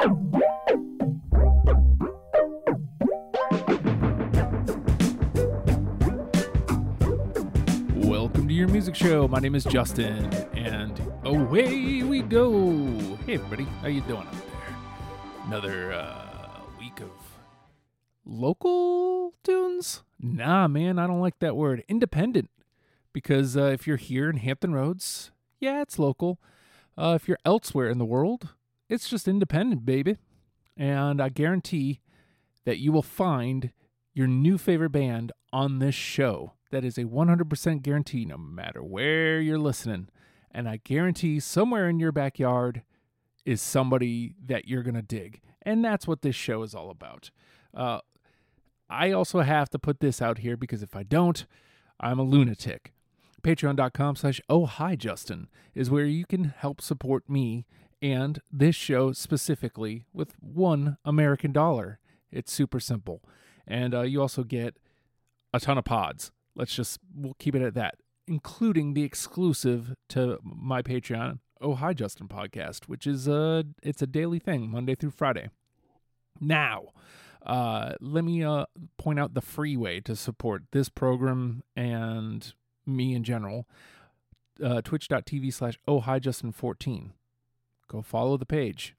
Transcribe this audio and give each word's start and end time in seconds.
Welcome 0.00 0.32
to 8.48 8.54
your 8.54 8.68
music 8.68 8.94
show. 8.94 9.28
My 9.28 9.40
name 9.40 9.54
is 9.54 9.64
Justin, 9.64 10.32
and 10.54 10.98
away 11.24 12.02
we 12.02 12.22
go. 12.22 12.86
Hey, 13.26 13.34
everybody, 13.34 13.64
how 13.82 13.88
you 13.88 14.00
doing 14.02 14.22
out 14.22 14.32
there? 14.32 14.74
Another 15.44 15.92
uh, 15.92 16.60
week 16.78 16.98
of 17.00 17.10
local 18.24 19.34
tunes? 19.44 20.02
Nah, 20.18 20.66
man, 20.66 20.98
I 20.98 21.06
don't 21.06 21.20
like 21.20 21.40
that 21.40 21.56
word. 21.56 21.84
Independent, 21.88 22.48
because 23.12 23.54
uh, 23.54 23.64
if 23.64 23.86
you're 23.86 23.98
here 23.98 24.30
in 24.30 24.38
Hampton 24.38 24.72
Roads, 24.72 25.30
yeah, 25.58 25.82
it's 25.82 25.98
local. 25.98 26.40
Uh, 26.96 27.18
if 27.20 27.28
you're 27.28 27.36
elsewhere 27.44 27.90
in 27.90 27.98
the 27.98 28.06
world, 28.06 28.54
it's 28.90 29.08
just 29.08 29.28
independent, 29.28 29.86
baby. 29.86 30.18
And 30.76 31.22
I 31.22 31.28
guarantee 31.28 32.00
that 32.64 32.78
you 32.78 32.92
will 32.92 33.02
find 33.02 33.72
your 34.12 34.26
new 34.26 34.58
favorite 34.58 34.90
band 34.90 35.32
on 35.52 35.78
this 35.78 35.94
show. 35.94 36.52
That 36.70 36.84
is 36.84 36.98
a 36.98 37.04
100% 37.04 37.82
guarantee, 37.82 38.24
no 38.24 38.36
matter 38.36 38.82
where 38.82 39.40
you're 39.40 39.58
listening. 39.58 40.08
And 40.50 40.68
I 40.68 40.80
guarantee 40.82 41.40
somewhere 41.40 41.88
in 41.88 42.00
your 42.00 42.12
backyard 42.12 42.82
is 43.44 43.62
somebody 43.62 44.34
that 44.44 44.68
you're 44.68 44.82
going 44.82 44.94
to 44.94 45.02
dig. 45.02 45.40
And 45.62 45.84
that's 45.84 46.06
what 46.06 46.22
this 46.22 46.36
show 46.36 46.62
is 46.62 46.74
all 46.74 46.90
about. 46.90 47.30
Uh, 47.74 48.00
I 48.88 49.12
also 49.12 49.40
have 49.40 49.70
to 49.70 49.78
put 49.78 50.00
this 50.00 50.20
out 50.20 50.38
here 50.38 50.56
because 50.56 50.82
if 50.82 50.96
I 50.96 51.04
don't, 51.04 51.46
I'm 52.00 52.18
a 52.18 52.24
lunatic. 52.24 52.92
Patreon.com 53.42 54.16
slash 54.16 54.40
oh 54.50 54.66
hi 54.66 54.96
Justin 54.96 55.48
is 55.74 55.90
where 55.90 56.04
you 56.04 56.26
can 56.26 56.52
help 56.56 56.80
support 56.80 57.28
me 57.28 57.64
and 58.02 58.40
this 58.50 58.74
show 58.74 59.12
specifically 59.12 60.04
with 60.12 60.34
one 60.40 60.96
American 61.04 61.52
dollar. 61.52 61.98
It's 62.30 62.52
super 62.52 62.80
simple. 62.80 63.22
And 63.66 63.94
uh, 63.94 64.02
you 64.02 64.20
also 64.20 64.42
get 64.42 64.76
a 65.52 65.60
ton 65.60 65.78
of 65.78 65.84
pods. 65.84 66.32
Let's 66.54 66.74
just 66.74 66.98
we'll 67.14 67.34
keep 67.38 67.54
it 67.54 67.62
at 67.62 67.74
that, 67.74 67.96
including 68.26 68.94
the 68.94 69.02
exclusive 69.02 69.94
to 70.10 70.38
my 70.42 70.82
Patreon 70.82 71.38
Oh 71.60 71.74
Hi 71.74 71.92
Justin 71.92 72.26
podcast, 72.26 72.86
which 72.86 73.06
is 73.06 73.28
a 73.28 73.64
it's 73.82 74.02
a 74.02 74.06
daily 74.06 74.38
thing, 74.38 74.70
Monday 74.70 74.94
through 74.94 75.10
Friday. 75.10 75.50
Now, 76.40 76.86
uh, 77.44 77.92
let 78.00 78.24
me 78.24 78.42
uh, 78.42 78.64
point 78.98 79.18
out 79.18 79.34
the 79.34 79.42
free 79.42 79.76
way 79.76 80.00
to 80.00 80.16
support 80.16 80.62
this 80.72 80.88
program 80.88 81.62
and 81.76 82.54
me 82.86 83.14
in 83.14 83.24
general. 83.24 83.68
Uh, 84.62 84.80
Twitch.tv 84.80 85.52
slash 85.52 85.78
Oh 85.86 86.00
Hi 86.00 86.18
Justin 86.18 86.52
14. 86.52 87.12
Go 87.90 88.02
follow 88.02 88.36
the 88.36 88.46
page. 88.46 88.94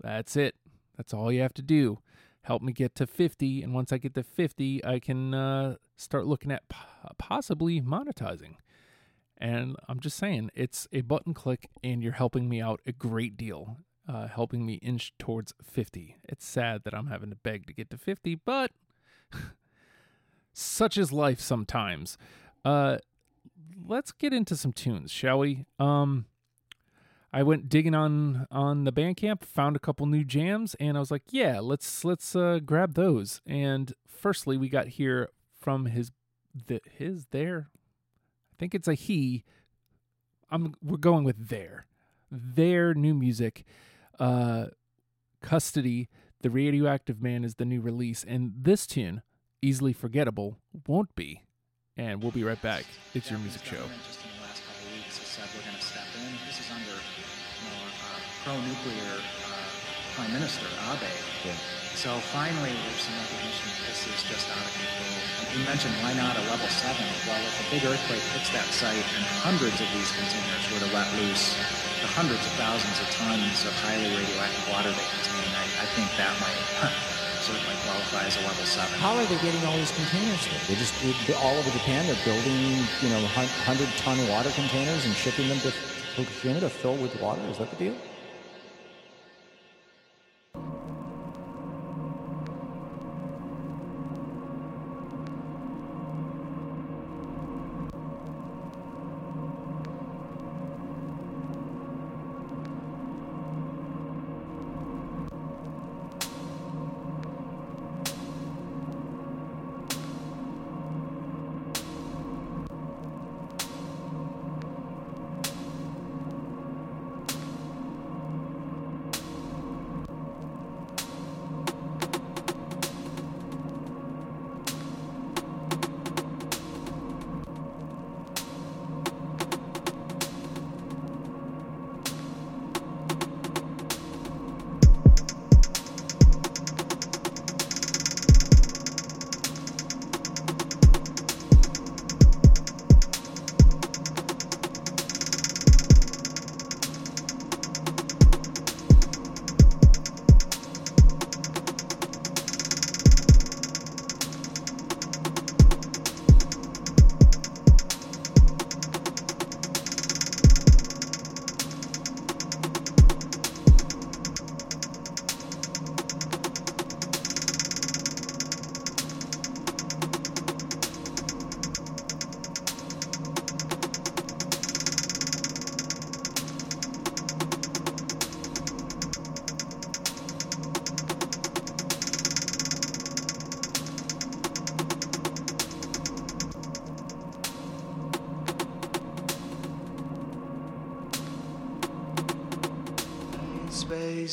That's 0.00 0.36
it. 0.36 0.54
That's 0.96 1.12
all 1.12 1.32
you 1.32 1.40
have 1.40 1.54
to 1.54 1.62
do. 1.62 1.98
Help 2.42 2.62
me 2.62 2.72
get 2.72 2.94
to 2.94 3.06
50 3.06 3.62
and 3.62 3.74
once 3.74 3.92
i 3.92 3.98
get 3.98 4.14
to 4.14 4.22
50 4.22 4.84
i 4.84 4.98
can 4.98 5.32
uh, 5.34 5.76
start 5.96 6.26
looking 6.26 6.50
at 6.50 6.68
p- 6.68 6.76
possibly 7.18 7.80
monetizing. 7.80 8.54
And 9.38 9.76
i'm 9.88 9.98
just 9.98 10.16
saying 10.16 10.50
it's 10.54 10.86
a 10.92 11.00
button 11.00 11.34
click 11.34 11.68
and 11.82 12.02
you're 12.02 12.12
helping 12.12 12.48
me 12.48 12.60
out 12.60 12.80
a 12.86 12.92
great 12.92 13.36
deal 13.36 13.78
uh, 14.08 14.28
helping 14.28 14.64
me 14.66 14.74
inch 14.74 15.12
towards 15.18 15.52
50 15.62 16.16
it's 16.28 16.44
sad 16.44 16.82
that 16.84 16.94
i'm 16.94 17.06
having 17.06 17.30
to 17.30 17.36
beg 17.36 17.66
to 17.66 17.72
get 17.72 17.90
to 17.90 17.98
50 17.98 18.36
but 18.44 18.70
such 20.52 20.98
is 20.98 21.12
life 21.12 21.40
sometimes. 21.40 22.18
Uh, 22.64 22.98
let's 23.84 24.12
get 24.12 24.32
into 24.32 24.56
some 24.56 24.72
tunes 24.72 25.10
shall 25.10 25.38
we? 25.38 25.66
Um 25.78 26.26
I 27.32 27.42
went 27.42 27.68
digging 27.68 27.94
on 27.94 28.46
on 28.50 28.84
the 28.84 28.92
Bandcamp, 28.92 29.42
found 29.42 29.74
a 29.74 29.80
couple 29.80 30.06
new 30.06 30.24
jams, 30.24 30.74
and 30.74 30.96
I 30.96 31.00
was 31.00 31.10
like, 31.10 31.22
yeah, 31.30 31.60
let's 31.60 32.04
let's 32.04 32.36
uh, 32.36 32.60
grab 32.64 32.94
those. 32.94 33.40
And 33.46 33.94
firstly, 34.06 34.56
we 34.56 34.68
got 34.68 34.88
here 34.88 35.30
from 35.58 35.86
his 35.86 36.10
the 36.66 36.80
his 36.90 37.26
there, 37.30 37.68
I 38.52 38.54
think 38.58 38.74
it's 38.74 38.88
a 38.88 38.94
he. 38.94 39.44
I'm 40.50 40.74
we're 40.82 40.98
going 40.98 41.24
with 41.24 41.48
their 41.48 41.86
their 42.30 42.92
new 42.92 43.14
music, 43.14 43.64
uh, 44.18 44.66
Kustody. 45.40 46.08
The 46.42 46.50
radioactive 46.50 47.22
man 47.22 47.44
is 47.44 47.54
the 47.54 47.64
new 47.64 47.80
release, 47.80 48.24
and 48.24 48.52
this 48.56 48.86
tune, 48.86 49.22
easily 49.62 49.92
forgettable, 49.92 50.58
won't 50.86 51.14
be. 51.14 51.44
And 51.96 52.20
we'll 52.22 52.32
be 52.32 52.42
right 52.42 52.60
back. 52.60 52.84
It's 53.14 53.30
your 53.30 53.38
music 53.38 53.64
show. 53.64 53.84
Pro-nuclear 58.42 59.22
uh, 59.22 59.54
prime 60.18 60.32
minister 60.34 60.66
Abe. 60.90 61.06
Yeah. 61.46 61.54
So 61.94 62.10
finally, 62.34 62.74
there's 62.74 63.04
some 63.06 63.14
recognition 63.14 63.68
that 63.70 63.86
this 63.86 64.02
is 64.10 64.18
just 64.26 64.50
out 64.50 64.58
of 64.58 64.72
control. 64.74 65.14
And 65.46 65.48
you 65.54 65.62
mentioned 65.62 65.94
why 66.02 66.10
not 66.18 66.34
a 66.34 66.42
level 66.50 66.66
seven? 66.66 67.06
Well, 67.28 67.38
if 67.38 67.54
a 67.62 67.66
big 67.70 67.86
earthquake 67.86 68.24
hits 68.34 68.50
that 68.50 68.66
site 68.74 69.06
and 69.14 69.22
hundreds 69.46 69.78
of 69.78 69.86
these 69.94 70.10
containers 70.10 70.64
were 70.74 70.82
to 70.82 70.90
let 70.90 71.06
loose 71.22 71.54
the 72.02 72.10
hundreds 72.10 72.42
of 72.42 72.52
thousands 72.58 72.98
of 72.98 73.06
tons 73.14 73.62
of 73.62 73.72
highly 73.78 74.10
radioactive 74.10 74.66
water 74.74 74.90
they 74.90 75.06
contain, 75.06 75.50
I, 75.54 75.64
I 75.78 75.86
think 75.94 76.10
that 76.18 76.34
might 76.42 76.58
certainly 77.46 77.78
qualify 77.86 78.26
as 78.26 78.34
a 78.40 78.42
level 78.42 78.66
seven. 78.66 78.98
How 78.98 79.14
are 79.14 79.26
they 79.30 79.38
getting 79.38 79.62
all 79.70 79.78
these 79.78 79.94
containers? 79.94 80.42
Though? 80.50 80.66
They 80.66 80.78
just 80.80 80.98
it, 81.06 81.14
all 81.38 81.54
over 81.54 81.70
Japan. 81.70 82.10
They're 82.10 82.26
building, 82.26 82.82
you 83.06 83.10
know, 83.14 83.22
hundred 83.62 83.86
ton 84.02 84.18
water 84.26 84.50
containers 84.58 85.06
and 85.06 85.14
shipping 85.14 85.46
them 85.46 85.62
to 85.62 85.70
Fukushima 86.18 86.58
to 86.66 86.72
fill 86.72 86.98
with 86.98 87.14
water. 87.22 87.40
Is 87.46 87.62
that 87.62 87.70
the 87.70 87.78
deal? 87.78 87.96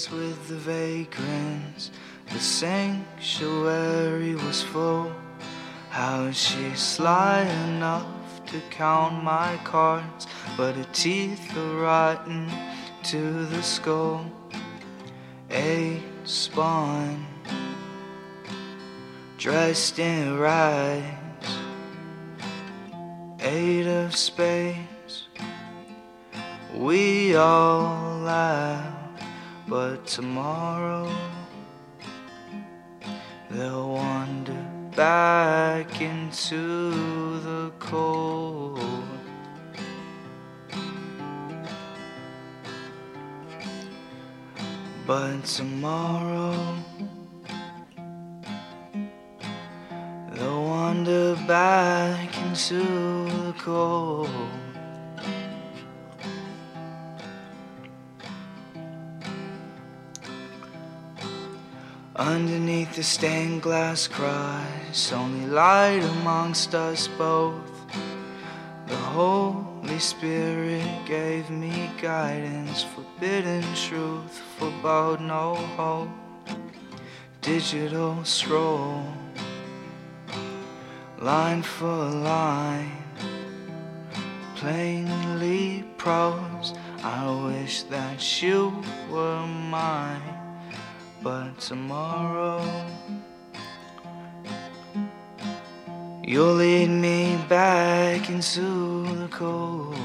With 0.07 0.48
the 0.48 0.56
vagrants. 0.56 1.92
The 2.31 2.40
sanctuary 2.40 4.36
was 4.36 4.62
full. 4.62 5.12
How 5.90 6.25
is 6.25 6.38
she 6.38 6.74
sly 6.75 7.42
enough 7.68 8.06
to 8.46 8.62
count 8.69 9.24
my 9.24 9.60
cards? 9.63 10.28
But 10.56 10.75
her 10.75 10.88
teeth 10.94 11.57
are 11.57 11.81
rotten 11.81 12.50
to 13.12 13.46
the 13.46 13.62
skull. 13.62 14.31
A 15.51 16.01
spun, 16.24 17.25
dressed 19.38 19.98
in 20.00 20.38
rags, 20.38 21.50
eight 23.42 23.88
of 23.88 24.16
spades. 24.16 25.28
We 26.75 27.36
all 27.36 28.19
laugh, 28.19 28.99
but 29.69 30.04
tomorrow 30.07 31.07
they'll 33.51 33.89
wander 33.89 34.66
back 34.95 36.01
into 36.01 37.39
the 37.42 37.71
cold. 37.77 38.80
But 45.06 45.45
tomorrow 45.45 46.75
they'll 50.33 50.63
wander 50.63 51.36
back 51.48 52.36
into 52.42 52.83
the 53.45 53.54
cold. 53.60 54.58
Underneath 62.19 62.98
the 62.98 63.04
stained 63.04 63.62
glass 63.62 64.06
Christ, 64.06 65.13
only 65.13 65.45
light 65.45 66.04
amongst 66.04 66.75
us 66.75 67.07
both. 67.07 67.71
The 68.88 68.95
Holy 68.98 70.00
Spirit 70.00 70.86
gave 71.06 71.50
me 71.50 71.89
guidance, 72.01 72.83
forbidden 72.83 73.63
truth, 73.74 74.38
forebode 74.57 75.21
no 75.21 75.56
hope. 75.56 76.10
Digital 77.39 78.22
scroll, 78.25 79.01
line 81.19 81.62
for 81.62 81.88
line, 82.10 82.92
plainly 84.56 85.86
prose. 85.98 86.74
I 87.01 87.31
wish 87.48 87.83
that 87.83 88.42
you 88.44 88.83
were 89.10 89.48
mine, 89.48 90.22
but 91.21 91.60
tomorrow. 91.60 92.63
You'll 96.24 96.54
lead 96.54 96.89
me 96.89 97.38
back 97.50 98.30
into 98.30 99.04
the 99.16 99.27
cold. 99.30 99.95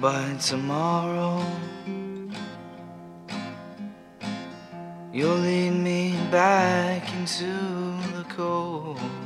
But 0.00 0.40
tomorrow, 0.40 1.44
you'll 5.12 5.36
lead 5.36 5.70
me 5.70 6.18
back 6.30 7.12
into 7.14 7.46
the 8.16 8.24
cold. 8.28 9.17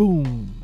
Boom. 0.00 0.54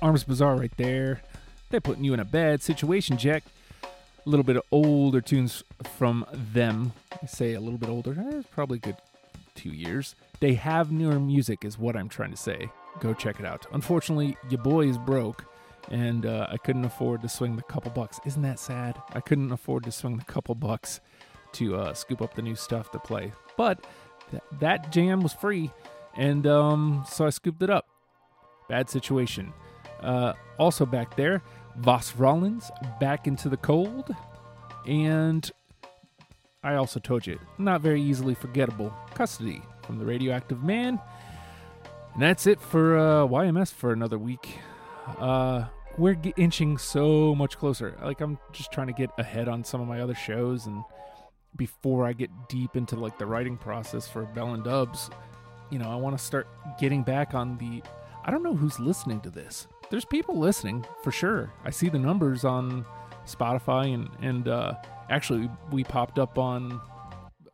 Arms 0.00 0.24
Bizarre 0.24 0.56
right 0.56 0.74
there. 0.78 1.20
They're 1.68 1.82
putting 1.82 2.04
you 2.04 2.14
in 2.14 2.20
a 2.20 2.24
bad 2.24 2.62
situation, 2.62 3.18
Jack. 3.18 3.44
A 3.82 4.30
little 4.30 4.44
bit 4.44 4.56
of 4.56 4.62
older 4.72 5.20
tunes 5.20 5.62
from 5.98 6.24
them. 6.32 6.94
I 7.22 7.26
say 7.26 7.52
a 7.52 7.60
little 7.60 7.76
bit 7.76 7.90
older. 7.90 8.16
Eh, 8.18 8.44
probably 8.50 8.78
good 8.78 8.96
two 9.54 9.68
years. 9.68 10.14
They 10.40 10.54
have 10.54 10.90
newer 10.90 11.20
music, 11.20 11.66
is 11.66 11.78
what 11.78 11.96
I'm 11.96 12.08
trying 12.08 12.30
to 12.30 12.36
say. 12.38 12.70
Go 12.98 13.12
check 13.12 13.38
it 13.38 13.44
out. 13.44 13.66
Unfortunately, 13.74 14.38
your 14.48 14.62
boy 14.62 14.88
is 14.88 14.96
broke, 14.96 15.44
and 15.90 16.24
uh, 16.24 16.46
I 16.50 16.56
couldn't 16.56 16.86
afford 16.86 17.20
to 17.20 17.28
swing 17.28 17.56
the 17.56 17.62
couple 17.64 17.90
bucks. 17.90 18.20
Isn't 18.24 18.40
that 18.40 18.58
sad? 18.58 18.96
I 19.12 19.20
couldn't 19.20 19.52
afford 19.52 19.84
to 19.84 19.92
swing 19.92 20.16
the 20.16 20.24
couple 20.24 20.54
bucks 20.54 21.02
to 21.52 21.76
uh, 21.76 21.92
scoop 21.92 22.22
up 22.22 22.32
the 22.32 22.40
new 22.40 22.56
stuff 22.56 22.90
to 22.92 22.98
play. 22.98 23.32
But 23.58 23.86
That, 24.32 24.44
that 24.60 24.92
jam 24.92 25.20
was 25.20 25.34
free, 25.34 25.70
and 26.16 26.46
um, 26.46 27.04
so 27.08 27.26
I 27.26 27.30
scooped 27.30 27.62
it 27.62 27.70
up. 27.70 27.86
Bad 28.68 28.88
situation. 28.88 29.52
Uh, 30.00 30.32
also 30.58 30.86
back 30.86 31.16
there, 31.16 31.42
Voss 31.76 32.14
Rollins 32.16 32.70
back 33.00 33.26
into 33.26 33.48
the 33.48 33.56
cold, 33.56 34.14
and 34.86 35.50
I 36.62 36.74
also 36.74 37.00
told 37.00 37.26
you, 37.26 37.38
not 37.58 37.80
very 37.80 38.02
easily 38.02 38.34
forgettable 38.34 38.94
Kustody 39.14 39.62
from 39.82 39.98
the 39.98 40.04
radioactive 40.04 40.62
man. 40.62 41.00
And 42.14 42.22
that's 42.22 42.46
it 42.46 42.60
for 42.60 42.98
uh, 42.98 43.26
YMS 43.26 43.72
for 43.72 43.92
another 43.92 44.18
week. 44.18 44.58
Uh, 45.18 45.66
we're 45.96 46.14
ge- 46.14 46.32
inching 46.36 46.78
so 46.78 47.34
much 47.34 47.58
closer. 47.58 47.96
Like 48.02 48.20
I'm 48.20 48.38
just 48.52 48.72
trying 48.72 48.88
to 48.88 48.92
get 48.92 49.10
ahead 49.18 49.48
on 49.48 49.64
some 49.64 49.80
of 49.80 49.88
my 49.88 50.00
other 50.00 50.14
shows, 50.14 50.66
and 50.66 50.82
before 51.56 52.06
I 52.06 52.12
get 52.12 52.30
deep 52.48 52.76
into 52.76 52.96
like 52.96 53.18
the 53.18 53.26
writing 53.26 53.56
process 53.56 54.08
for 54.08 54.24
Bell 54.24 54.54
and 54.54 54.64
Dubs, 54.64 55.10
you 55.70 55.78
know, 55.78 55.90
I 55.90 55.96
want 55.96 56.16
to 56.18 56.24
start 56.24 56.48
getting 56.78 57.02
back 57.02 57.34
on 57.34 57.56
the. 57.58 57.82
I 58.24 58.30
don't 58.30 58.42
know 58.42 58.54
who's 58.54 58.78
listening 58.78 59.20
to 59.22 59.30
this. 59.30 59.66
There's 59.90 60.04
people 60.04 60.38
listening 60.38 60.84
for 61.02 61.10
sure. 61.10 61.52
I 61.64 61.70
see 61.70 61.88
the 61.88 61.98
numbers 61.98 62.44
on 62.44 62.84
Spotify 63.26 63.94
and 63.94 64.08
and 64.20 64.48
uh, 64.48 64.74
actually 65.08 65.50
we 65.70 65.84
popped 65.84 66.18
up 66.18 66.38
on 66.38 66.80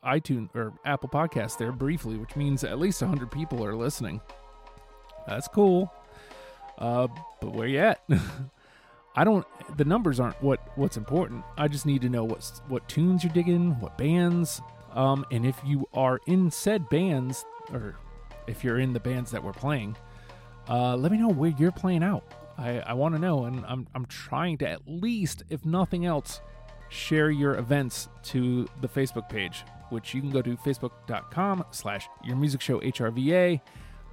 iTunes 0.04 0.54
or 0.54 0.72
Apple 0.84 1.08
Podcasts 1.08 1.58
there 1.58 1.72
briefly, 1.72 2.16
which 2.16 2.36
means 2.36 2.62
at 2.64 2.78
least 2.78 3.00
100 3.02 3.30
people 3.30 3.64
are 3.64 3.74
listening. 3.74 4.20
That's 5.26 5.48
cool. 5.48 5.92
Uh, 6.78 7.08
but 7.40 7.52
where 7.52 7.66
you 7.66 7.78
at? 7.78 8.02
I 9.16 9.24
don't. 9.24 9.46
The 9.78 9.84
numbers 9.84 10.20
aren't 10.20 10.40
what 10.42 10.76
what's 10.76 10.98
important. 10.98 11.42
I 11.56 11.68
just 11.68 11.86
need 11.86 12.02
to 12.02 12.08
know 12.08 12.24
what 12.24 12.60
what 12.68 12.86
tunes 12.88 13.24
you're 13.24 13.32
digging, 13.32 13.80
what 13.80 13.96
bands, 13.96 14.60
um, 14.92 15.24
and 15.30 15.46
if 15.46 15.58
you 15.64 15.88
are 15.94 16.20
in 16.26 16.50
said 16.50 16.88
bands, 16.90 17.46
or 17.72 17.96
if 18.46 18.64
you're 18.64 18.78
in 18.78 18.92
the 18.92 19.00
bands 19.00 19.30
that 19.30 19.42
we're 19.42 19.52
playing, 19.52 19.96
uh, 20.68 20.96
let 20.96 21.12
me 21.12 21.18
know 21.18 21.28
where 21.28 21.50
you're 21.58 21.72
playing 21.72 22.02
out. 22.02 22.24
I, 22.58 22.80
I 22.80 22.92
want 22.94 23.14
to 23.14 23.20
know, 23.20 23.44
and 23.44 23.64
I'm 23.66 23.86
I'm 23.94 24.06
trying 24.06 24.58
to 24.58 24.68
at 24.68 24.80
least, 24.86 25.42
if 25.50 25.64
nothing 25.64 26.06
else, 26.06 26.40
share 26.88 27.30
your 27.30 27.56
events 27.56 28.08
to 28.24 28.66
the 28.80 28.88
Facebook 28.88 29.28
page, 29.28 29.64
which 29.90 30.14
you 30.14 30.20
can 30.20 30.30
go 30.30 30.42
to 30.42 30.56
facebook.com 30.56 31.64
slash 31.70 32.08
your 32.24 32.36
music 32.36 32.60
show 32.60 32.80
HRVA, 32.80 33.60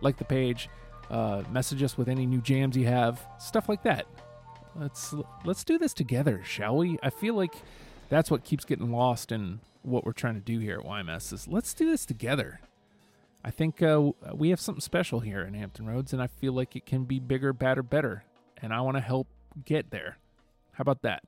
like 0.02 0.18
the 0.18 0.26
page, 0.26 0.70
uh, 1.10 1.44
message 1.52 1.82
us 1.84 1.98
with 1.98 2.10
any 2.10 2.26
new 2.26 2.42
jams 2.42 2.76
you 2.76 2.86
have, 2.86 3.26
stuff 3.40 3.70
like 3.70 3.84
that. 3.84 4.06
Let's 4.76 5.14
let's 5.46 5.64
do 5.64 5.78
this 5.78 5.94
together, 5.94 6.42
shall 6.44 6.78
we? 6.78 6.98
I 7.02 7.10
feel 7.10 7.36
like 7.36 7.54
that's 8.10 8.30
what 8.30 8.44
keeps 8.44 8.66
getting 8.66 8.92
lost 8.92 9.32
in 9.32 9.60
what 9.84 10.06
we're 10.06 10.14
trying 10.14 10.36
to 10.36 10.42
do 10.42 10.60
here 10.60 10.80
at 10.80 10.86
YMS 10.86 11.34
is 11.34 11.48
let's 11.48 11.74
do 11.74 11.90
this 11.90 12.06
together. 12.06 12.60
I 13.44 13.52
think 13.52 13.82
uh, 13.82 14.12
we 14.34 14.50
have 14.50 14.60
something 14.60 14.82
special 14.82 15.20
here 15.20 15.42
in 15.42 15.54
Hampton 15.54 15.86
Roads, 15.86 16.14
and 16.14 16.22
I 16.22 16.28
feel 16.28 16.54
like 16.54 16.76
it 16.76 16.86
can 16.86 17.04
be 17.04 17.20
bigger, 17.20 17.52
badder, 17.52 17.84
better. 17.84 18.24
And 18.62 18.74
I 18.74 18.82
want 18.82 18.96
to 18.96 19.02
help 19.02 19.28
get 19.66 19.92
there. 19.92 20.18
How 20.74 20.84
about 20.84 21.02
that? 21.02 21.24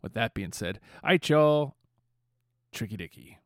With 0.00 0.14
that 0.14 0.32
being 0.32 0.52
said, 0.52 0.80
right, 1.04 1.28
y'all. 1.28 1.74
Tricky 2.72 2.96
Dicky. 2.96 3.38